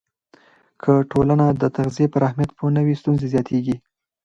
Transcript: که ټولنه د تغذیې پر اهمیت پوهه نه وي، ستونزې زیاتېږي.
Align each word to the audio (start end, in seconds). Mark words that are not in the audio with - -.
که 0.81 0.91
ټولنه 1.11 1.45
د 1.61 1.63
تغذیې 1.75 2.07
پر 2.13 2.21
اهمیت 2.27 2.51
پوهه 2.57 2.71
نه 2.77 2.81
وي، 2.85 2.95
ستونزې 3.01 3.27
زیاتېږي. 3.33 3.75